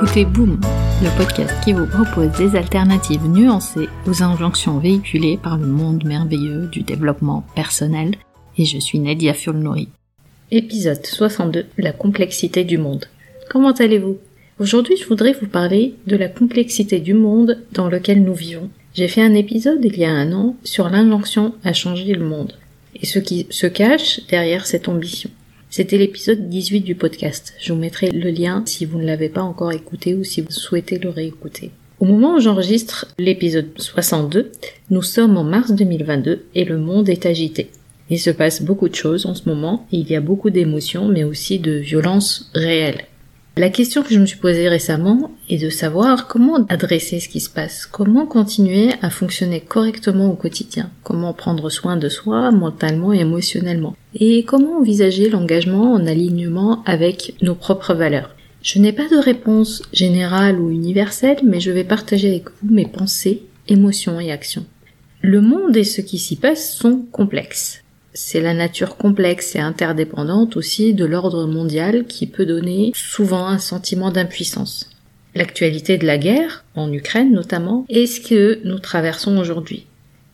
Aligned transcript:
écoutez 0.00 0.24
Boom, 0.24 0.60
le 1.02 1.16
podcast 1.16 1.52
qui 1.64 1.72
vous 1.72 1.86
propose 1.86 2.30
des 2.38 2.56
alternatives 2.56 3.26
nuancées 3.26 3.88
aux 4.06 4.22
injonctions 4.22 4.78
véhiculées 4.78 5.40
par 5.42 5.58
le 5.58 5.66
monde 5.66 6.04
merveilleux 6.04 6.68
du 6.68 6.82
développement 6.82 7.44
personnel. 7.56 8.14
Et 8.56 8.64
je 8.64 8.78
suis 8.78 9.00
Nadia 9.00 9.34
Fulnori. 9.34 9.88
Épisode 10.52 11.04
62, 11.04 11.66
la 11.78 11.90
complexité 11.90 12.62
du 12.62 12.78
monde. 12.78 13.06
Comment 13.50 13.72
allez-vous? 13.72 14.18
Aujourd'hui, 14.60 14.96
je 14.96 15.08
voudrais 15.08 15.32
vous 15.32 15.48
parler 15.48 15.94
de 16.06 16.14
la 16.14 16.28
complexité 16.28 17.00
du 17.00 17.14
monde 17.14 17.58
dans 17.72 17.88
lequel 17.88 18.22
nous 18.22 18.34
vivons. 18.34 18.70
J'ai 18.94 19.08
fait 19.08 19.22
un 19.22 19.34
épisode 19.34 19.84
il 19.84 19.98
y 19.98 20.04
a 20.04 20.12
un 20.12 20.32
an 20.32 20.54
sur 20.62 20.90
l'injonction 20.90 21.54
à 21.64 21.72
changer 21.72 22.14
le 22.14 22.24
monde 22.24 22.52
et 22.94 23.04
ce 23.04 23.18
qui 23.18 23.48
se 23.50 23.66
cache 23.66 24.20
derrière 24.28 24.64
cette 24.64 24.88
ambition. 24.88 25.30
C'était 25.70 25.98
l'épisode 25.98 26.48
18 26.48 26.80
du 26.80 26.94
podcast. 26.94 27.52
Je 27.60 27.74
vous 27.74 27.78
mettrai 27.78 28.10
le 28.10 28.30
lien 28.30 28.62
si 28.64 28.86
vous 28.86 28.98
ne 28.98 29.04
l'avez 29.04 29.28
pas 29.28 29.42
encore 29.42 29.70
écouté 29.70 30.14
ou 30.14 30.24
si 30.24 30.40
vous 30.40 30.50
souhaitez 30.50 30.98
le 30.98 31.10
réécouter. 31.10 31.72
Au 32.00 32.06
moment 32.06 32.36
où 32.36 32.40
j'enregistre 32.40 33.06
l'épisode 33.18 33.68
62, 33.76 34.50
nous 34.88 35.02
sommes 35.02 35.36
en 35.36 35.44
mars 35.44 35.72
2022 35.72 36.46
et 36.54 36.64
le 36.64 36.78
monde 36.78 37.10
est 37.10 37.26
agité. 37.26 37.68
Il 38.08 38.18
se 38.18 38.30
passe 38.30 38.62
beaucoup 38.62 38.88
de 38.88 38.94
choses 38.94 39.26
en 39.26 39.34
ce 39.34 39.46
moment 39.46 39.86
il 39.92 40.08
y 40.08 40.16
a 40.16 40.22
beaucoup 40.22 40.48
d'émotions 40.48 41.06
mais 41.06 41.24
aussi 41.24 41.58
de 41.58 41.72
violences 41.72 42.50
réelles. 42.54 43.04
La 43.58 43.70
question 43.70 44.04
que 44.04 44.14
je 44.14 44.20
me 44.20 44.26
suis 44.26 44.38
posée 44.38 44.68
récemment 44.68 45.32
est 45.48 45.60
de 45.60 45.68
savoir 45.68 46.28
comment 46.28 46.64
adresser 46.68 47.18
ce 47.18 47.28
qui 47.28 47.40
se 47.40 47.50
passe, 47.50 47.86
comment 47.86 48.24
continuer 48.24 48.90
à 49.02 49.10
fonctionner 49.10 49.60
correctement 49.60 50.30
au 50.30 50.36
quotidien, 50.36 50.92
comment 51.02 51.32
prendre 51.32 51.68
soin 51.68 51.96
de 51.96 52.08
soi 52.08 52.52
mentalement 52.52 53.12
et 53.12 53.18
émotionnellement, 53.18 53.96
et 54.14 54.44
comment 54.44 54.78
envisager 54.78 55.28
l'engagement 55.28 55.92
en 55.92 56.06
alignement 56.06 56.84
avec 56.84 57.34
nos 57.42 57.56
propres 57.56 57.94
valeurs? 57.94 58.36
Je 58.62 58.78
n'ai 58.78 58.92
pas 58.92 59.08
de 59.08 59.16
réponse 59.16 59.82
générale 59.92 60.60
ou 60.60 60.70
universelle, 60.70 61.38
mais 61.42 61.58
je 61.58 61.72
vais 61.72 61.82
partager 61.82 62.28
avec 62.28 62.44
vous 62.62 62.72
mes 62.72 62.86
pensées, 62.86 63.42
émotions 63.66 64.20
et 64.20 64.30
actions. 64.30 64.66
Le 65.20 65.40
monde 65.40 65.76
et 65.76 65.82
ce 65.82 66.00
qui 66.00 66.18
s'y 66.18 66.36
passe 66.36 66.74
sont 66.74 67.04
complexes 67.10 67.82
c'est 68.20 68.40
la 68.40 68.52
nature 68.52 68.96
complexe 68.96 69.54
et 69.54 69.60
interdépendante 69.60 70.56
aussi 70.56 70.92
de 70.92 71.04
l'ordre 71.04 71.46
mondial 71.46 72.04
qui 72.04 72.26
peut 72.26 72.46
donner 72.46 72.90
souvent 72.92 73.46
un 73.46 73.58
sentiment 73.58 74.10
d'impuissance. 74.10 74.90
L'actualité 75.36 75.98
de 75.98 76.06
la 76.06 76.18
guerre, 76.18 76.64
en 76.74 76.92
Ukraine 76.92 77.32
notamment, 77.32 77.86
est 77.88 78.06
ce 78.06 78.20
que 78.20 78.58
nous 78.64 78.80
traversons 78.80 79.38
aujourd'hui. 79.38 79.86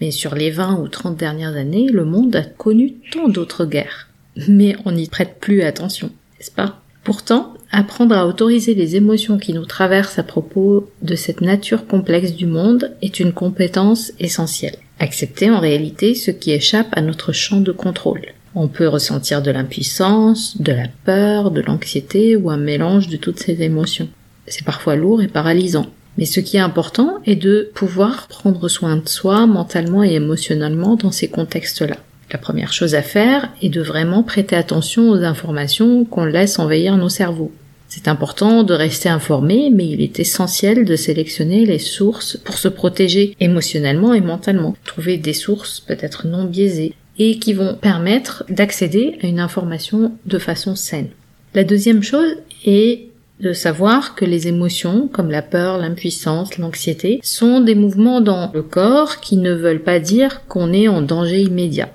Mais 0.00 0.12
sur 0.12 0.36
les 0.36 0.52
20 0.52 0.78
ou 0.80 0.86
30 0.86 1.16
dernières 1.16 1.56
années, 1.56 1.88
le 1.88 2.04
monde 2.04 2.36
a 2.36 2.42
connu 2.42 2.94
tant 3.10 3.28
d'autres 3.28 3.64
guerres. 3.64 4.08
Mais 4.48 4.76
on 4.84 4.92
n'y 4.92 5.08
prête 5.08 5.38
plus 5.40 5.62
attention, 5.62 6.12
n'est-ce 6.38 6.52
pas? 6.52 6.80
Pourtant, 7.02 7.54
apprendre 7.72 8.14
à 8.14 8.28
autoriser 8.28 8.74
les 8.74 8.94
émotions 8.94 9.38
qui 9.38 9.54
nous 9.54 9.66
traversent 9.66 10.20
à 10.20 10.22
propos 10.22 10.88
de 11.02 11.16
cette 11.16 11.40
nature 11.40 11.88
complexe 11.88 12.34
du 12.34 12.46
monde 12.46 12.92
est 13.02 13.18
une 13.18 13.32
compétence 13.32 14.12
essentielle. 14.20 14.76
Accepter 15.02 15.50
en 15.50 15.58
réalité 15.58 16.14
ce 16.14 16.30
qui 16.30 16.52
échappe 16.52 16.86
à 16.92 17.02
notre 17.02 17.32
champ 17.32 17.60
de 17.60 17.72
contrôle. 17.72 18.22
On 18.54 18.68
peut 18.68 18.86
ressentir 18.86 19.42
de 19.42 19.50
l'impuissance, 19.50 20.62
de 20.62 20.70
la 20.70 20.86
peur, 21.04 21.50
de 21.50 21.60
l'anxiété 21.60 22.36
ou 22.36 22.50
un 22.50 22.56
mélange 22.56 23.08
de 23.08 23.16
toutes 23.16 23.40
ces 23.40 23.62
émotions. 23.62 24.08
C'est 24.46 24.64
parfois 24.64 24.94
lourd 24.94 25.20
et 25.20 25.26
paralysant. 25.26 25.86
Mais 26.18 26.24
ce 26.24 26.38
qui 26.38 26.56
est 26.56 26.60
important 26.60 27.18
est 27.26 27.34
de 27.34 27.68
pouvoir 27.74 28.28
prendre 28.28 28.68
soin 28.68 28.96
de 28.96 29.08
soi 29.08 29.48
mentalement 29.48 30.04
et 30.04 30.12
émotionnellement 30.12 30.94
dans 30.94 31.10
ces 31.10 31.26
contextes-là. 31.26 31.96
La 32.30 32.38
première 32.38 32.72
chose 32.72 32.94
à 32.94 33.02
faire 33.02 33.48
est 33.60 33.70
de 33.70 33.82
vraiment 33.82 34.22
prêter 34.22 34.54
attention 34.54 35.10
aux 35.10 35.24
informations 35.24 36.04
qu'on 36.04 36.26
laisse 36.26 36.60
envahir 36.60 36.96
nos 36.96 37.08
cerveaux. 37.08 37.50
C'est 37.94 38.08
important 38.08 38.62
de 38.62 38.72
rester 38.72 39.10
informé, 39.10 39.68
mais 39.70 39.86
il 39.86 40.00
est 40.00 40.18
essentiel 40.18 40.86
de 40.86 40.96
sélectionner 40.96 41.66
les 41.66 41.78
sources 41.78 42.38
pour 42.38 42.56
se 42.56 42.68
protéger 42.68 43.36
émotionnellement 43.38 44.14
et 44.14 44.22
mentalement. 44.22 44.74
Trouver 44.86 45.18
des 45.18 45.34
sources 45.34 45.78
peut-être 45.78 46.26
non 46.26 46.44
biaisées 46.44 46.94
et 47.18 47.38
qui 47.38 47.52
vont 47.52 47.74
permettre 47.74 48.44
d'accéder 48.48 49.18
à 49.22 49.26
une 49.26 49.40
information 49.40 50.12
de 50.24 50.38
façon 50.38 50.74
saine. 50.74 51.10
La 51.52 51.64
deuxième 51.64 52.02
chose 52.02 52.34
est 52.64 53.08
de 53.40 53.52
savoir 53.52 54.14
que 54.14 54.24
les 54.24 54.48
émotions, 54.48 55.06
comme 55.06 55.30
la 55.30 55.42
peur, 55.42 55.76
l'impuissance, 55.76 56.56
l'anxiété, 56.56 57.20
sont 57.22 57.60
des 57.60 57.74
mouvements 57.74 58.22
dans 58.22 58.50
le 58.54 58.62
corps 58.62 59.20
qui 59.20 59.36
ne 59.36 59.52
veulent 59.52 59.82
pas 59.82 60.00
dire 60.00 60.46
qu'on 60.48 60.72
est 60.72 60.88
en 60.88 61.02
danger 61.02 61.42
immédiat. 61.42 61.90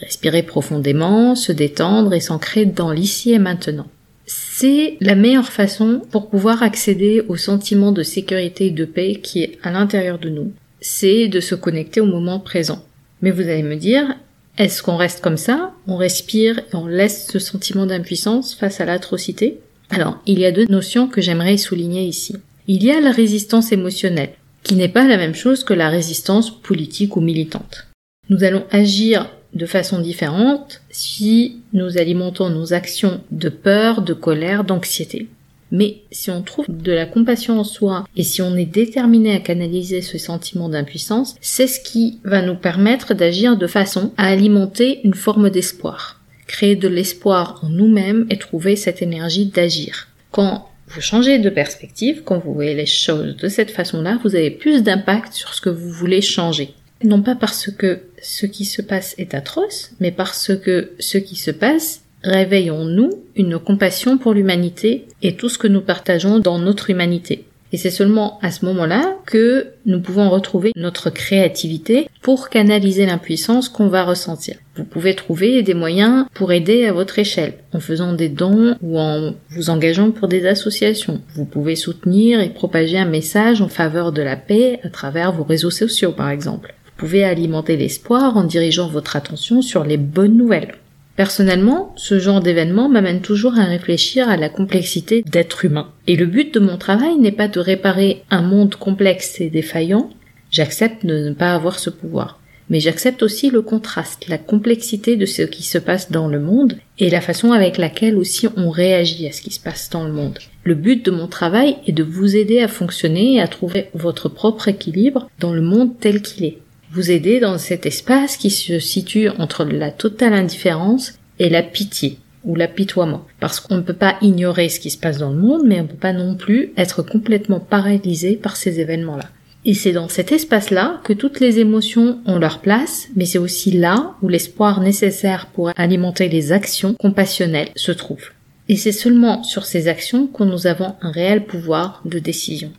Respirer 0.00 0.44
profondément, 0.44 1.34
se 1.34 1.52
détendre 1.52 2.14
et 2.14 2.20
s'ancrer 2.20 2.64
dans 2.64 2.90
l'ici 2.90 3.32
et 3.32 3.38
maintenant. 3.38 3.88
C'est 4.34 4.96
la 5.00 5.14
meilleure 5.14 5.50
façon 5.50 6.00
pour 6.10 6.30
pouvoir 6.30 6.62
accéder 6.62 7.22
au 7.28 7.36
sentiment 7.36 7.90
de 7.90 8.02
sécurité 8.02 8.66
et 8.66 8.70
de 8.70 8.84
paix 8.84 9.16
qui 9.22 9.42
est 9.42 9.58
à 9.62 9.70
l'intérieur 9.70 10.18
de 10.18 10.28
nous. 10.28 10.52
C'est 10.80 11.28
de 11.28 11.40
se 11.40 11.54
connecter 11.54 12.00
au 12.00 12.06
moment 12.06 12.38
présent. 12.38 12.84
Mais 13.20 13.30
vous 13.30 13.42
allez 13.42 13.62
me 13.62 13.76
dire, 13.76 14.16
est-ce 14.58 14.82
qu'on 14.82 14.96
reste 14.96 15.20
comme 15.20 15.36
ça? 15.36 15.72
On 15.86 15.96
respire 15.96 16.60
et 16.60 16.76
on 16.76 16.86
laisse 16.86 17.28
ce 17.30 17.38
sentiment 17.38 17.86
d'impuissance 17.86 18.54
face 18.54 18.80
à 18.80 18.84
l'atrocité? 18.84 19.58
Alors, 19.90 20.22
il 20.26 20.38
y 20.38 20.46
a 20.46 20.52
deux 20.52 20.66
notions 20.66 21.08
que 21.08 21.20
j'aimerais 21.20 21.56
souligner 21.56 22.04
ici. 22.04 22.36
Il 22.68 22.84
y 22.84 22.90
a 22.90 23.00
la 23.00 23.10
résistance 23.10 23.72
émotionnelle, 23.72 24.34
qui 24.62 24.76
n'est 24.76 24.88
pas 24.88 25.06
la 25.06 25.16
même 25.16 25.34
chose 25.34 25.64
que 25.64 25.74
la 25.74 25.88
résistance 25.88 26.50
politique 26.50 27.16
ou 27.16 27.20
militante. 27.20 27.88
Nous 28.30 28.44
allons 28.44 28.64
agir 28.70 29.28
de 29.54 29.66
façon 29.66 30.00
différente 30.00 30.80
si 30.90 31.60
nous 31.72 31.98
alimentons 31.98 32.50
nos 32.50 32.72
actions 32.72 33.20
de 33.30 33.48
peur, 33.48 34.02
de 34.02 34.14
colère, 34.14 34.64
d'anxiété. 34.64 35.28
Mais 35.70 36.02
si 36.10 36.30
on 36.30 36.42
trouve 36.42 36.66
de 36.68 36.92
la 36.92 37.06
compassion 37.06 37.58
en 37.58 37.64
soi 37.64 38.06
et 38.14 38.22
si 38.22 38.42
on 38.42 38.56
est 38.56 38.66
déterminé 38.66 39.34
à 39.34 39.40
canaliser 39.40 40.02
ce 40.02 40.18
sentiment 40.18 40.68
d'impuissance, 40.68 41.34
c'est 41.40 41.66
ce 41.66 41.80
qui 41.80 42.18
va 42.24 42.42
nous 42.42 42.56
permettre 42.56 43.14
d'agir 43.14 43.56
de 43.56 43.66
façon 43.66 44.12
à 44.18 44.28
alimenter 44.28 45.00
une 45.02 45.14
forme 45.14 45.48
d'espoir. 45.48 46.20
Créer 46.46 46.76
de 46.76 46.88
l'espoir 46.88 47.60
en 47.62 47.70
nous-mêmes 47.70 48.26
et 48.28 48.36
trouver 48.36 48.76
cette 48.76 49.00
énergie 49.00 49.46
d'agir. 49.46 50.08
Quand 50.30 50.68
vous 50.88 51.00
changez 51.00 51.38
de 51.38 51.48
perspective, 51.48 52.22
quand 52.22 52.38
vous 52.38 52.52
voyez 52.52 52.74
les 52.74 52.84
choses 52.84 53.36
de 53.36 53.48
cette 53.48 53.70
façon-là, 53.70 54.18
vous 54.22 54.36
avez 54.36 54.50
plus 54.50 54.82
d'impact 54.82 55.32
sur 55.32 55.54
ce 55.54 55.62
que 55.62 55.70
vous 55.70 55.90
voulez 55.90 56.20
changer 56.20 56.74
non 57.04 57.22
pas 57.22 57.34
parce 57.34 57.70
que 57.70 58.00
ce 58.20 58.46
qui 58.46 58.64
se 58.64 58.82
passe 58.82 59.14
est 59.18 59.34
atroce, 59.34 59.92
mais 60.00 60.10
parce 60.10 60.52
que 60.56 60.92
ce 60.98 61.18
qui 61.18 61.36
se 61.36 61.50
passe 61.50 62.02
réveille 62.22 62.70
en 62.70 62.84
nous 62.84 63.10
une 63.34 63.58
compassion 63.58 64.18
pour 64.18 64.34
l'humanité 64.34 65.06
et 65.22 65.36
tout 65.36 65.48
ce 65.48 65.58
que 65.58 65.68
nous 65.68 65.80
partageons 65.80 66.38
dans 66.38 66.58
notre 66.58 66.90
humanité. 66.90 67.44
Et 67.72 67.78
c'est 67.78 67.90
seulement 67.90 68.38
à 68.42 68.50
ce 68.50 68.66
moment-là 68.66 69.16
que 69.24 69.68
nous 69.86 70.00
pouvons 70.00 70.28
retrouver 70.28 70.72
notre 70.76 71.08
créativité 71.08 72.06
pour 72.20 72.50
canaliser 72.50 73.06
l'impuissance 73.06 73.70
qu'on 73.70 73.88
va 73.88 74.04
ressentir. 74.04 74.56
Vous 74.76 74.84
pouvez 74.84 75.14
trouver 75.14 75.62
des 75.62 75.72
moyens 75.72 76.26
pour 76.34 76.52
aider 76.52 76.84
à 76.84 76.92
votre 76.92 77.18
échelle, 77.18 77.54
en 77.72 77.80
faisant 77.80 78.12
des 78.12 78.28
dons 78.28 78.76
ou 78.82 78.98
en 78.98 79.34
vous 79.50 79.70
engageant 79.70 80.10
pour 80.10 80.28
des 80.28 80.46
associations. 80.46 81.22
Vous 81.34 81.46
pouvez 81.46 81.74
soutenir 81.74 82.40
et 82.40 82.50
propager 82.50 82.98
un 82.98 83.06
message 83.06 83.62
en 83.62 83.68
faveur 83.68 84.12
de 84.12 84.20
la 84.20 84.36
paix 84.36 84.78
à 84.84 84.90
travers 84.90 85.32
vos 85.32 85.44
réseaux 85.44 85.70
sociaux, 85.70 86.12
par 86.12 86.28
exemple 86.28 86.74
pouvez 87.02 87.24
alimenter 87.24 87.76
l'espoir 87.76 88.36
en 88.36 88.44
dirigeant 88.44 88.86
votre 88.86 89.16
attention 89.16 89.60
sur 89.60 89.82
les 89.82 89.96
bonnes 89.96 90.36
nouvelles. 90.36 90.76
Personnellement, 91.16 91.92
ce 91.96 92.20
genre 92.20 92.40
d'événement 92.40 92.88
m'amène 92.88 93.22
toujours 93.22 93.58
à 93.58 93.64
réfléchir 93.64 94.28
à 94.28 94.36
la 94.36 94.48
complexité 94.48 95.24
d'être 95.26 95.64
humain. 95.64 95.88
Et 96.06 96.14
le 96.14 96.26
but 96.26 96.54
de 96.54 96.60
mon 96.60 96.78
travail 96.78 97.16
n'est 97.16 97.32
pas 97.32 97.48
de 97.48 97.58
réparer 97.58 98.22
un 98.30 98.42
monde 98.42 98.76
complexe 98.76 99.40
et 99.40 99.50
défaillant, 99.50 100.10
j'accepte 100.52 101.04
de 101.04 101.18
ne 101.28 101.34
pas 101.34 101.54
avoir 101.54 101.80
ce 101.80 101.90
pouvoir. 101.90 102.38
Mais 102.70 102.78
j'accepte 102.78 103.24
aussi 103.24 103.50
le 103.50 103.62
contraste, 103.62 104.28
la 104.28 104.38
complexité 104.38 105.16
de 105.16 105.26
ce 105.26 105.42
qui 105.42 105.64
se 105.64 105.78
passe 105.78 106.12
dans 106.12 106.28
le 106.28 106.38
monde 106.38 106.78
et 107.00 107.10
la 107.10 107.20
façon 107.20 107.50
avec 107.50 107.78
laquelle 107.78 108.16
aussi 108.16 108.46
on 108.56 108.70
réagit 108.70 109.26
à 109.26 109.32
ce 109.32 109.42
qui 109.42 109.50
se 109.50 109.60
passe 109.60 109.90
dans 109.90 110.04
le 110.04 110.12
monde. 110.12 110.38
Le 110.62 110.76
but 110.76 111.04
de 111.04 111.10
mon 111.10 111.26
travail 111.26 111.78
est 111.88 111.92
de 111.92 112.04
vous 112.04 112.36
aider 112.36 112.60
à 112.60 112.68
fonctionner 112.68 113.34
et 113.34 113.40
à 113.40 113.48
trouver 113.48 113.88
votre 113.92 114.28
propre 114.28 114.68
équilibre 114.68 115.28
dans 115.40 115.52
le 115.52 115.62
monde 115.62 115.98
tel 115.98 116.22
qu'il 116.22 116.44
est 116.44 116.58
vous 116.92 117.10
aider 117.10 117.40
dans 117.40 117.56
cet 117.56 117.86
espace 117.86 118.36
qui 118.36 118.50
se 118.50 118.78
situe 118.78 119.30
entre 119.30 119.64
la 119.64 119.90
totale 119.90 120.34
indifférence 120.34 121.14
et 121.38 121.48
la 121.48 121.62
pitié 121.62 122.18
ou 122.44 122.54
l'apitoiement. 122.54 123.24
Parce 123.40 123.60
qu'on 123.60 123.76
ne 123.76 123.82
peut 123.82 123.94
pas 123.94 124.16
ignorer 124.20 124.68
ce 124.68 124.78
qui 124.78 124.90
se 124.90 124.98
passe 124.98 125.18
dans 125.18 125.30
le 125.30 125.38
monde, 125.38 125.62
mais 125.64 125.80
on 125.80 125.84
ne 125.84 125.88
peut 125.88 125.94
pas 125.94 126.12
non 126.12 126.34
plus 126.34 126.72
être 126.76 127.02
complètement 127.02 127.60
paralysé 127.60 128.36
par 128.36 128.56
ces 128.56 128.78
événements-là. 128.80 129.24
Et 129.64 129.74
c'est 129.74 129.92
dans 129.92 130.08
cet 130.08 130.32
espace-là 130.32 131.00
que 131.04 131.12
toutes 131.12 131.40
les 131.40 131.60
émotions 131.60 132.18
ont 132.26 132.38
leur 132.38 132.58
place, 132.60 133.08
mais 133.14 133.24
c'est 133.24 133.38
aussi 133.38 133.70
là 133.70 134.14
où 134.20 134.28
l'espoir 134.28 134.80
nécessaire 134.80 135.46
pour 135.46 135.70
alimenter 135.76 136.28
les 136.28 136.52
actions 136.52 136.94
compassionnelles 136.94 137.70
se 137.76 137.92
trouve. 137.92 138.32
Et 138.68 138.76
c'est 138.76 138.92
seulement 138.92 139.44
sur 139.44 139.64
ces 139.64 139.88
actions 139.88 140.26
que 140.26 140.44
nous 140.44 140.66
avons 140.66 140.94
un 141.00 141.12
réel 141.12 141.46
pouvoir 141.46 142.02
de 142.04 142.18
décision. 142.18 142.72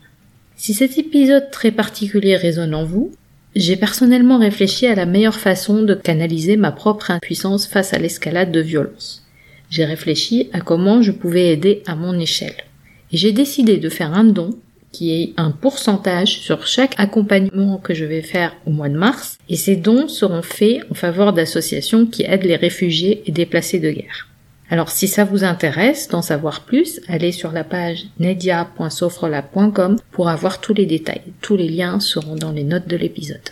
Si 0.56 0.74
cet 0.74 0.98
épisode 0.98 1.52
très 1.52 1.72
particulier 1.72 2.36
résonne 2.36 2.76
en 2.76 2.84
vous, 2.84 3.12
j'ai 3.56 3.76
personnellement 3.76 4.40
réfléchi 4.40 4.88
à 4.88 4.96
la 4.96 5.06
meilleure 5.06 5.40
façon 5.40 5.84
de 5.84 5.94
canaliser 5.94 6.58
ma 6.58 6.72
propre 6.72 7.12
impuissance 7.12 7.68
face 7.68 7.94
à 7.94 8.00
l'escalade 8.00 8.52
de 8.52 8.60
violence. 8.60 9.24
J'ai 9.70 9.86
réfléchi 9.86 10.50
à 10.54 10.62
comment 10.62 11.02
je 11.02 11.12
pouvais 11.12 11.50
aider 11.50 11.84
à 11.86 11.96
mon 11.96 12.20
échelle. 12.20 12.56
Et 13.12 13.18
j'ai 13.18 13.32
décidé 13.32 13.78
de 13.78 13.90
faire 13.90 14.14
un 14.14 14.24
don 14.24 14.52
qui 14.92 15.12
est 15.12 15.34
un 15.38 15.52
pourcentage 15.52 16.40
sur 16.40 16.68
chaque 16.68 16.94
accompagnement 16.98 17.78
que 17.78 17.94
je 17.94 18.06
vais 18.06 18.22
faire 18.22 18.56
au 18.66 18.70
mois 18.70 18.90
de 18.90 18.98
mars, 18.98 19.38
et 19.50 19.56
ces 19.56 19.76
dons 19.76 20.08
seront 20.08 20.44
faits 20.44 20.82
en 20.92 20.94
faveur 20.94 21.34
d'associations 21.34 22.06
qui 22.06 22.24
aident 22.24 22.44
les 22.44 22.56
réfugiés 22.56 23.24
et 23.26 23.32
déplacés 23.32 23.80
de 23.80 23.90
guerre. 23.90 24.28
Alors 24.74 24.90
si 24.90 25.08
ça 25.08 25.24
vous 25.24 25.44
intéresse 25.44 26.08
d'en 26.08 26.24
savoir 26.24 26.62
plus, 26.62 27.00
allez 27.08 27.32
sur 27.32 27.52
la 27.52 27.64
page 27.64 28.08
nedia.sofrela.com 28.18 30.00
pour 30.10 30.30
avoir 30.30 30.62
tous 30.62 30.74
les 30.74 30.88
détails. 30.88 31.22
Tous 31.42 31.56
les 31.56 31.70
liens 31.70 32.00
seront 32.00 32.36
dans 32.36 32.52
les 32.52 32.64
notes 32.64 32.88
de 32.88 32.98
l'épisode. 32.98 33.52